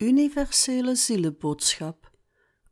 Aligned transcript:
Universele 0.00 0.94
Zielenboodschap 0.94 2.10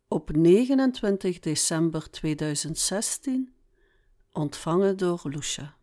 op 0.09 0.31
29 0.31 1.39
december 1.39 2.11
2016, 2.11 3.55
ontvangen 4.33 4.97
door 4.97 5.21
Lucia. 5.23 5.77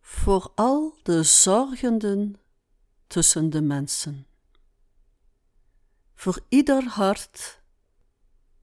Voor 0.00 0.52
al 0.54 0.98
de 1.02 1.22
zorgenden 1.22 2.40
tussen 3.06 3.50
de 3.50 3.62
mensen. 3.62 4.26
Voor 6.14 6.40
ieder 6.48 6.84
hart 6.84 7.62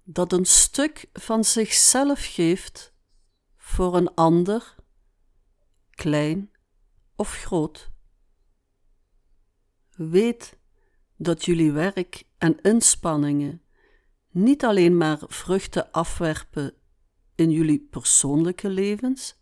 dat 0.04 0.34
een 0.34 0.46
stuk 0.46 1.10
van 1.14 1.44
zichzelf 1.44 2.34
geeft 2.34 2.94
voor 3.58 3.96
een 3.96 4.14
ander, 4.14 4.76
klein 5.92 6.52
of 7.16 7.32
groot. 7.32 7.93
Weet 9.96 10.58
dat 11.18 11.46
jullie 11.46 11.72
werk 11.72 12.24
en 12.38 12.62
inspanningen 12.62 13.62
niet 14.30 14.66
alleen 14.66 14.98
maar 14.98 15.20
vruchten 15.28 15.92
afwerpen 15.92 16.74
in 17.36 17.52
jullie 17.52 17.88
persoonlijke 17.90 18.70
levens 18.70 19.36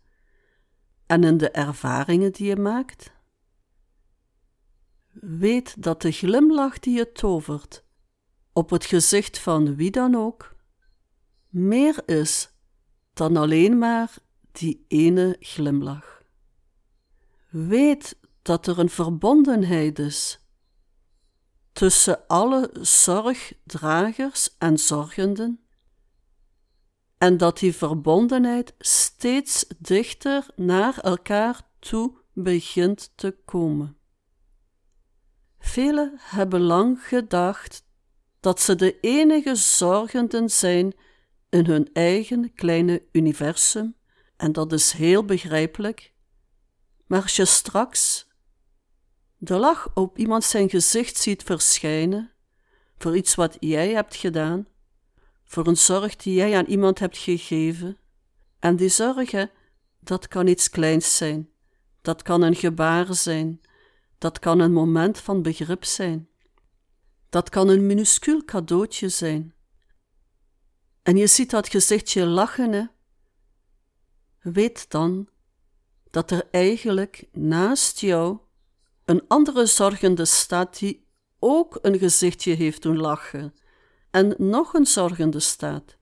en 1.06 1.24
in 1.24 1.36
de 1.36 1.50
ervaringen 1.50 2.32
die 2.32 2.46
je 2.46 2.56
maakt. 2.56 3.12
Weet 5.12 5.82
dat 5.82 6.02
de 6.02 6.12
glimlach 6.12 6.78
die 6.78 6.96
je 6.96 7.12
tovert 7.12 7.84
op 8.52 8.70
het 8.70 8.84
gezicht 8.84 9.38
van 9.38 9.76
wie 9.76 9.90
dan 9.90 10.14
ook 10.14 10.56
meer 11.48 12.08
is 12.08 12.50
dan 13.12 13.36
alleen 13.36 13.78
maar 13.78 14.14
die 14.52 14.84
ene 14.88 15.36
glimlach. 15.40 16.22
Weet 17.50 18.18
dat 18.42 18.66
er 18.66 18.78
een 18.78 18.90
verbondenheid 18.90 19.98
is 19.98 20.41
tussen 21.72 22.26
alle 22.26 22.70
zorgdragers 22.80 24.56
en 24.58 24.78
zorgenden, 24.78 25.60
en 27.18 27.36
dat 27.36 27.58
die 27.58 27.74
verbondenheid 27.74 28.74
steeds 28.78 29.64
dichter 29.78 30.46
naar 30.56 30.98
elkaar 30.98 31.70
toe 31.78 32.18
begint 32.32 33.12
te 33.14 33.36
komen. 33.44 33.96
Velen 35.58 36.12
hebben 36.18 36.60
lang 36.60 37.02
gedacht 37.02 37.84
dat 38.40 38.60
ze 38.60 38.74
de 38.74 39.00
enige 39.00 39.54
zorgenden 39.54 40.50
zijn 40.50 40.94
in 41.48 41.66
hun 41.66 41.90
eigen 41.92 42.54
kleine 42.54 43.02
universum, 43.12 43.96
en 44.36 44.52
dat 44.52 44.72
is 44.72 44.92
heel 44.92 45.24
begrijpelijk. 45.24 46.12
Maar 47.06 47.22
als 47.22 47.36
je 47.36 47.44
straks 47.44 48.30
de 49.44 49.58
lach 49.58 49.90
op 49.94 50.18
iemand 50.18 50.44
zijn 50.44 50.70
gezicht 50.70 51.16
ziet 51.16 51.42
verschijnen, 51.42 52.30
voor 52.98 53.16
iets 53.16 53.34
wat 53.34 53.56
jij 53.60 53.90
hebt 53.90 54.16
gedaan, 54.16 54.66
voor 55.44 55.66
een 55.66 55.76
zorg 55.76 56.16
die 56.16 56.34
jij 56.34 56.56
aan 56.56 56.64
iemand 56.64 56.98
hebt 56.98 57.18
gegeven. 57.18 57.98
En 58.58 58.76
die 58.76 58.88
zorgen, 58.88 59.50
dat 60.00 60.28
kan 60.28 60.46
iets 60.46 60.70
kleins 60.70 61.16
zijn, 61.16 61.50
dat 62.02 62.22
kan 62.22 62.42
een 62.42 62.54
gebaar 62.54 63.14
zijn, 63.14 63.60
dat 64.18 64.38
kan 64.38 64.58
een 64.58 64.72
moment 64.72 65.18
van 65.18 65.42
begrip 65.42 65.84
zijn, 65.84 66.28
dat 67.28 67.48
kan 67.48 67.68
een 67.68 67.86
minuscuul 67.86 68.44
cadeautje 68.44 69.08
zijn. 69.08 69.54
En 71.02 71.16
je 71.16 71.26
ziet 71.26 71.50
dat 71.50 71.68
gezichtje 71.68 72.26
lachen, 72.26 72.72
hè? 72.72 72.84
Weet 74.38 74.90
dan 74.90 75.28
dat 76.10 76.30
er 76.30 76.48
eigenlijk 76.50 77.28
naast 77.32 78.00
jou 78.00 78.38
een 79.04 79.24
andere 79.28 79.66
zorgende 79.66 80.24
staat 80.24 80.78
die 80.78 81.06
ook 81.38 81.78
een 81.82 81.98
gezichtje 81.98 82.54
heeft 82.54 82.82
doen 82.82 82.96
lachen. 82.96 83.54
En 84.10 84.34
nog 84.38 84.74
een 84.74 84.86
zorgende 84.86 85.40
staat 85.40 85.96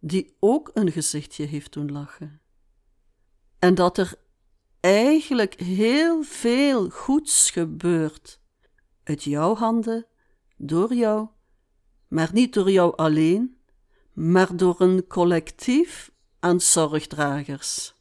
die 0.00 0.36
ook 0.40 0.70
een 0.74 0.92
gezichtje 0.92 1.44
heeft 1.44 1.72
doen 1.72 1.92
lachen. 1.92 2.40
En 3.58 3.74
dat 3.74 3.98
er 3.98 4.14
eigenlijk 4.80 5.60
heel 5.60 6.22
veel 6.22 6.88
goeds 6.88 7.50
gebeurt 7.50 8.40
uit 9.02 9.24
jouw 9.24 9.54
handen, 9.54 10.06
door 10.56 10.94
jou, 10.94 11.28
maar 12.08 12.30
niet 12.32 12.54
door 12.54 12.70
jou 12.70 12.96
alleen, 12.96 13.60
maar 14.12 14.56
door 14.56 14.80
een 14.80 15.06
collectief 15.06 16.10
aan 16.38 16.60
zorgdragers. 16.60 17.94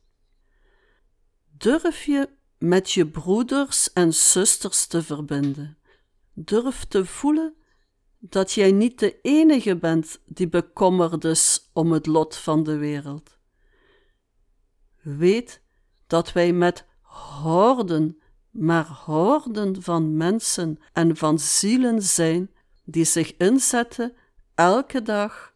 Durf 1.57 2.03
je 2.03 2.29
met 2.61 2.91
je 2.91 3.07
broeders 3.07 3.93
en 3.93 4.13
zusters 4.13 4.85
te 4.85 5.03
verbinden. 5.03 5.77
Durf 6.33 6.85
te 6.85 7.05
voelen 7.05 7.55
dat 8.19 8.51
jij 8.51 8.71
niet 8.71 8.99
de 8.99 9.19
enige 9.21 9.77
bent 9.77 10.19
die 10.25 10.47
bekommerd 10.47 11.23
is 11.23 11.69
om 11.73 11.91
het 11.91 12.05
lot 12.05 12.35
van 12.35 12.63
de 12.63 12.77
wereld. 12.77 13.37
Weet 15.01 15.61
dat 16.07 16.31
wij 16.31 16.53
met 16.53 16.85
horden, 17.41 18.21
maar 18.49 18.87
horden 18.87 19.81
van 19.81 20.17
mensen 20.17 20.79
en 20.93 21.17
van 21.17 21.39
zielen 21.39 22.01
zijn 22.01 22.51
die 22.83 23.05
zich 23.05 23.37
inzetten 23.37 24.13
elke 24.55 25.01
dag 25.01 25.53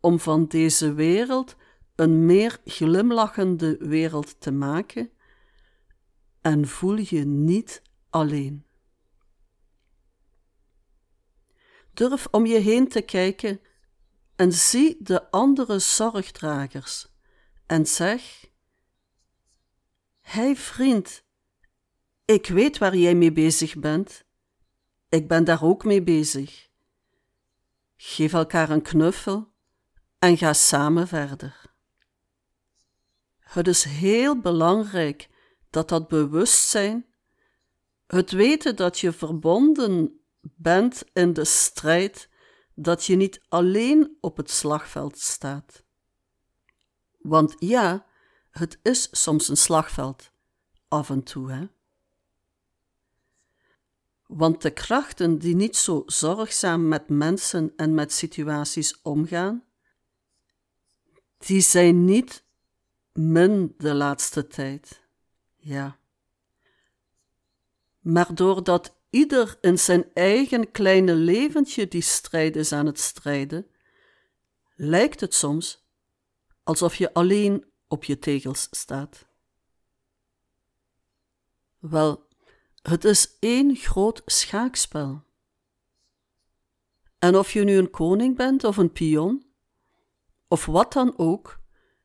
om 0.00 0.20
van 0.20 0.46
deze 0.46 0.92
wereld 0.92 1.56
een 1.94 2.26
meer 2.26 2.60
glimlachende 2.64 3.76
wereld 3.76 4.40
te 4.40 4.50
maken 4.50 5.10
en 6.40 6.68
voel 6.68 6.96
je 6.96 7.24
niet 7.24 7.82
alleen. 8.10 8.66
Durf 11.94 12.26
om 12.30 12.46
je 12.46 12.58
heen 12.58 12.88
te 12.88 13.00
kijken 13.00 13.60
en 14.36 14.52
zie 14.52 14.96
de 15.00 15.30
andere 15.30 15.78
zorgdragers 15.78 17.08
en 17.66 17.86
zeg: 17.86 18.50
Hé 20.20 20.54
vriend, 20.54 21.24
ik 22.24 22.46
weet 22.46 22.78
waar 22.78 22.96
jij 22.96 23.14
mee 23.14 23.32
bezig 23.32 23.78
bent. 23.78 24.24
Ik 25.08 25.28
ben 25.28 25.44
daar 25.44 25.62
ook 25.62 25.84
mee 25.84 26.02
bezig. 26.02 26.68
Geef 27.96 28.32
elkaar 28.32 28.70
een 28.70 28.82
knuffel 28.82 29.52
en 30.18 30.36
ga 30.36 30.52
samen 30.52 31.08
verder. 31.08 31.74
Het 33.38 33.68
is 33.68 33.84
heel 33.84 34.40
belangrijk 34.40 35.28
dat 35.70 35.88
dat 35.88 36.08
bewustzijn, 36.08 37.06
het 38.06 38.30
weten 38.30 38.76
dat 38.76 38.98
je 38.98 39.12
verbonden 39.12 40.20
bent 40.40 41.04
in 41.12 41.32
de 41.32 41.44
strijd, 41.44 42.28
dat 42.74 43.04
je 43.04 43.16
niet 43.16 43.40
alleen 43.48 44.16
op 44.20 44.36
het 44.36 44.50
slagveld 44.50 45.18
staat. 45.18 45.82
Want 47.18 47.54
ja, 47.58 48.06
het 48.50 48.78
is 48.82 49.08
soms 49.10 49.48
een 49.48 49.56
slagveld, 49.56 50.30
af 50.88 51.10
en 51.10 51.22
toe, 51.22 51.50
hè. 51.50 51.66
Want 54.26 54.62
de 54.62 54.70
krachten 54.70 55.38
die 55.38 55.54
niet 55.54 55.76
zo 55.76 56.02
zorgzaam 56.06 56.88
met 56.88 57.08
mensen 57.08 57.72
en 57.76 57.94
met 57.94 58.12
situaties 58.12 59.02
omgaan, 59.02 59.64
die 61.38 61.60
zijn 61.60 62.04
niet 62.04 62.44
min 63.12 63.74
de 63.78 63.94
laatste 63.94 64.46
tijd. 64.46 65.07
Ja. 65.58 65.98
Maar 67.98 68.34
doordat 68.34 68.96
ieder 69.10 69.58
in 69.60 69.78
zijn 69.78 70.04
eigen 70.14 70.70
kleine 70.70 71.14
leventje 71.14 71.88
die 71.88 72.02
strijd 72.02 72.56
is 72.56 72.72
aan 72.72 72.86
het 72.86 73.00
strijden, 73.00 73.66
lijkt 74.74 75.20
het 75.20 75.34
soms 75.34 75.86
alsof 76.62 76.94
je 76.94 77.14
alleen 77.14 77.64
op 77.88 78.04
je 78.04 78.18
tegels 78.18 78.68
staat. 78.70 79.26
Wel, 81.78 82.26
het 82.82 83.04
is 83.04 83.36
één 83.38 83.76
groot 83.76 84.22
schaakspel. 84.26 85.22
En 87.18 87.36
of 87.36 87.52
je 87.52 87.64
nu 87.64 87.76
een 87.76 87.90
koning 87.90 88.36
bent 88.36 88.64
of 88.64 88.76
een 88.76 88.92
pion, 88.92 89.46
of 90.48 90.66
wat 90.66 90.92
dan 90.92 91.18
ook, 91.18 91.60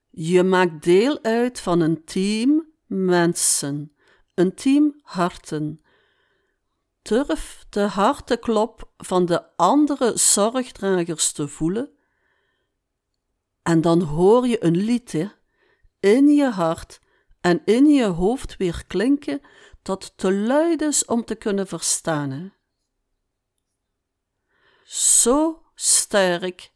je 0.09 0.43
maakt 0.43 0.83
deel 0.83 1.23
uit 1.23 1.59
van 1.59 1.79
een 1.79 2.03
team 2.03 2.62
mensen, 2.93 3.95
een 4.33 4.55
team 4.55 4.99
harten. 5.03 5.81
Durf 7.01 7.65
de 7.69 7.81
harteklop 7.81 8.91
van 8.97 9.25
de 9.25 9.55
andere 9.55 10.17
zorgdragers 10.17 11.31
te 11.31 11.47
voelen. 11.47 11.97
En 13.61 13.81
dan 13.81 14.01
hoor 14.01 14.47
je 14.47 14.63
een 14.63 14.77
lied 14.77 15.29
in 15.99 16.27
je 16.27 16.49
hart 16.49 16.99
en 17.41 17.61
in 17.65 17.85
je 17.85 18.05
hoofd 18.05 18.57
weer 18.57 18.83
klinken 18.87 19.41
dat 19.81 20.13
te 20.15 20.33
luid 20.33 20.81
is 20.81 21.05
om 21.05 21.25
te 21.25 21.35
kunnen 21.35 21.67
verstaan. 21.67 22.53
Zo 24.85 25.63
sterk 25.75 26.71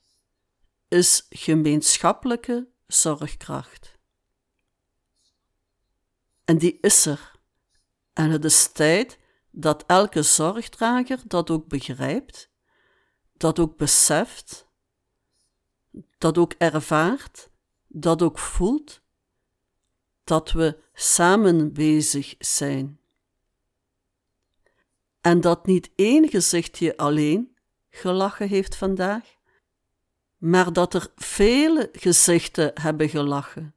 is 0.88 1.26
gemeenschappelijke 1.30 2.68
zorgkracht. 2.88 3.97
En 6.48 6.58
die 6.58 6.78
is 6.82 7.06
er. 7.06 7.32
En 8.14 8.30
het 8.30 8.46
is 8.46 8.72
tijd 8.72 9.20
dat 9.52 9.84
elke 9.86 10.24
zorgdrager 10.24 11.20
dat 11.26 11.50
ook 11.50 11.68
begrijpt, 11.68 12.50
dat 13.34 13.60
ook 13.60 13.78
beseft, 13.78 14.68
dat 16.18 16.38
ook 16.38 16.54
ervaart, 16.54 17.50
dat 17.88 18.22
ook 18.22 18.40
voelt, 18.40 19.02
dat 20.24 20.52
we 20.52 20.84
samen 20.94 21.74
bezig 21.74 22.36
zijn. 22.40 23.00
En 25.22 25.42
dat 25.42 25.66
niet 25.66 25.92
één 25.96 26.30
gezichtje 26.30 26.98
alleen 26.98 27.58
gelachen 27.90 28.48
heeft 28.48 28.76
vandaag, 28.76 29.36
maar 30.38 30.74
dat 30.74 30.94
er 30.94 31.12
vele 31.16 31.90
gezichten 31.92 32.72
hebben 32.82 33.10
gelachen, 33.10 33.76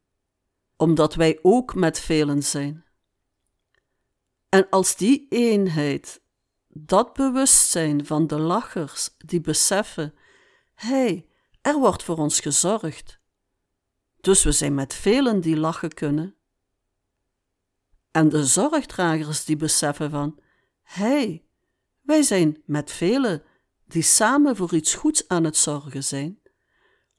omdat 0.80 1.14
wij 1.14 1.38
ook 1.42 1.74
met 1.74 2.00
velen 2.00 2.42
zijn. 2.42 2.84
En 4.48 4.68
als 4.68 4.96
die 4.96 5.26
eenheid, 5.28 6.22
dat 6.68 7.12
bewustzijn 7.12 8.06
van 8.06 8.26
de 8.26 8.38
lachers 8.38 9.14
die 9.18 9.40
beseffen, 9.40 10.14
hey, 10.74 11.26
er 11.60 11.78
wordt 11.78 12.02
voor 12.02 12.16
ons 12.16 12.40
gezorgd, 12.40 13.20
dus 14.20 14.42
we 14.42 14.52
zijn 14.52 14.74
met 14.74 14.94
velen 14.94 15.40
die 15.40 15.56
lachen 15.56 15.94
kunnen. 15.94 16.34
En 18.10 18.28
de 18.28 18.44
zorgdragers 18.44 19.44
die 19.44 19.56
beseffen 19.56 20.10
van, 20.10 20.38
hey, 20.82 21.44
wij 22.00 22.22
zijn 22.22 22.62
met 22.64 22.92
velen 22.92 23.42
die 23.86 24.02
samen 24.02 24.56
voor 24.56 24.74
iets 24.74 24.94
goeds 24.94 25.28
aan 25.28 25.44
het 25.44 25.56
zorgen 25.56 26.04
zijn 26.04 26.40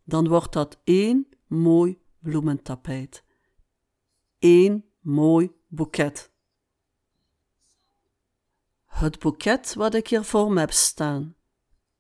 dan 0.03 0.27
wordt 0.27 0.53
dat 0.53 0.79
één 0.83 1.27
mooi 1.47 1.99
bloementapijt. 2.19 3.23
Eén 4.41 4.91
mooi 4.99 5.51
boeket. 5.67 6.31
Het 8.85 9.19
boeket 9.19 9.73
wat 9.73 9.93
ik 9.93 10.07
hier 10.07 10.23
voor 10.23 10.51
me 10.51 10.59
heb 10.59 10.71
staan, 10.71 11.35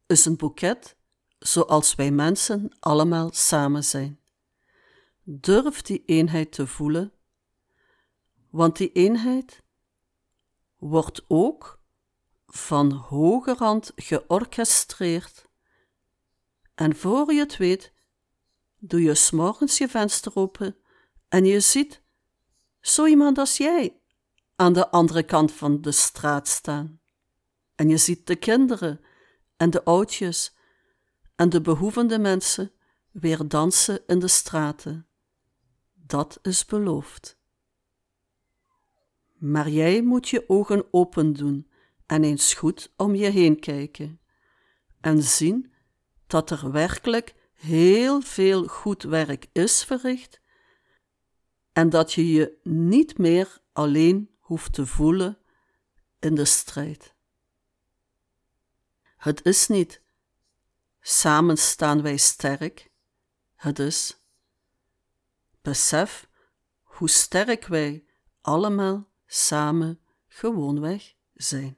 is 0.05 0.25
een 0.25 0.37
boeket 0.37 0.97
zoals 1.39 1.95
wij 1.95 2.11
mensen 2.11 2.75
allemaal 2.79 3.29
samen 3.33 3.83
zijn. 3.83 4.19
Durf 5.23 5.81
die 5.81 6.03
eenheid 6.05 6.51
te 6.51 6.67
voelen, 6.67 7.13
want 8.49 8.77
die 8.77 8.91
eenheid 8.91 9.63
wordt 10.77 11.25
ook 11.27 11.81
van 12.45 12.91
hoger 12.91 13.57
hand 13.57 13.91
georchestreerd. 13.95 15.45
En 16.75 16.95
voor 16.95 17.33
je 17.33 17.39
het 17.39 17.57
weet, 17.57 17.93
doe 18.77 19.01
je 19.01 19.15
s'morgens 19.15 19.77
je 19.77 19.87
venster 19.87 20.35
open 20.35 20.75
en 21.27 21.45
je 21.45 21.59
ziet 21.59 22.00
zo 22.81 23.05
iemand 23.05 23.37
als 23.37 23.57
jij 23.57 23.99
aan 24.55 24.73
de 24.73 24.89
andere 24.89 25.23
kant 25.23 25.51
van 25.51 25.81
de 25.81 25.91
straat 25.91 26.47
staan. 26.47 26.99
En 27.75 27.89
je 27.89 27.97
ziet 27.97 28.27
de 28.27 28.35
kinderen 28.35 29.01
en 29.57 29.69
de 29.69 29.83
oudjes 29.83 30.55
en 31.35 31.49
de 31.49 31.61
behoevende 31.61 32.19
mensen 32.19 32.71
weer 33.11 33.47
dansen 33.47 33.99
in 34.07 34.19
de 34.19 34.27
straten. 34.27 35.07
Dat 35.93 36.39
is 36.41 36.65
beloofd. 36.65 37.39
Maar 39.37 39.69
jij 39.69 40.01
moet 40.01 40.29
je 40.29 40.49
ogen 40.49 40.93
open 40.93 41.33
doen 41.33 41.71
en 42.05 42.23
eens 42.23 42.53
goed 42.53 42.93
om 42.97 43.15
je 43.15 43.29
heen 43.29 43.59
kijken 43.59 44.19
en 45.01 45.23
zien 45.23 45.73
dat 46.27 46.49
er 46.49 46.71
werkelijk 46.71 47.35
heel 47.53 48.21
veel 48.21 48.67
goed 48.67 49.03
werk 49.03 49.47
is 49.51 49.83
verricht 49.83 50.40
en 51.73 51.89
dat 51.89 52.13
je 52.13 52.31
je 52.31 52.59
niet 52.63 53.17
meer 53.17 53.61
alleen 53.71 54.29
hoeft 54.39 54.73
te 54.73 54.85
voelen 54.85 55.37
in 56.19 56.35
de 56.35 56.45
strijd. 56.45 57.15
Het 59.17 59.45
is 59.45 59.67
niet 59.67 60.01
samen 60.99 61.57
staan 61.57 62.01
wij 62.01 62.17
sterk, 62.17 62.91
het 63.55 63.79
is 63.79 64.21
besef 65.61 66.29
hoe 66.83 67.09
sterk 67.09 67.67
wij 67.67 68.05
allemaal 68.41 69.09
samen 69.25 69.99
gewoonweg 70.27 71.13
zijn. 71.33 71.77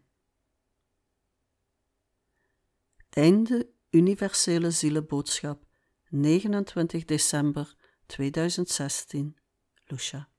Einde 3.10 3.69
Universele 3.90 4.72
Zielenboodschap 4.72 5.66
29 6.10 7.06
december 7.06 7.75
2016, 8.06 9.38
Lucia. 9.94 10.32